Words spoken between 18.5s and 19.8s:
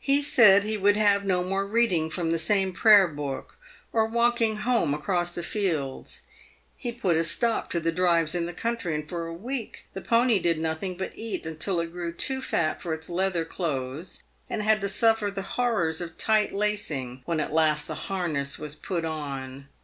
was put on.